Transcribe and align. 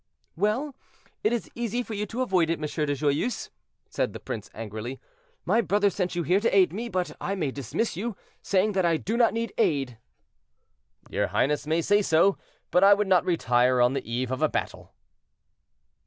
"Well, 0.35 0.73
it 1.23 1.31
is 1.31 1.47
easy 1.53 1.83
for 1.83 1.93
you 1.93 2.07
to 2.07 2.23
avoid 2.23 2.49
it, 2.49 2.57
M. 2.57 2.61
de 2.63 2.95
Joyeuse," 2.95 3.51
said 3.87 4.13
the 4.13 4.19
prince 4.19 4.49
angrily; 4.51 4.99
"my 5.45 5.61
brother 5.61 5.91
sent 5.91 6.15
you 6.15 6.23
here 6.23 6.39
to 6.39 6.55
aid 6.57 6.73
me, 6.73 6.89
but 6.89 7.15
I 7.21 7.35
may 7.35 7.51
dismiss 7.51 7.95
you, 7.95 8.15
saying 8.41 8.71
that 8.71 8.83
I 8.83 8.97
do 8.97 9.15
not 9.15 9.31
need 9.31 9.53
aid." 9.59 9.99
"Your 11.11 11.27
highness 11.27 11.67
may 11.67 11.83
say 11.83 12.01
so, 12.01 12.35
but 12.71 12.83
I 12.83 12.95
would 12.95 13.07
not 13.07 13.25
retire 13.25 13.79
on 13.79 13.93
the 13.93 14.11
eve 14.11 14.31
of 14.31 14.41
a 14.41 14.49
battle." 14.49 14.95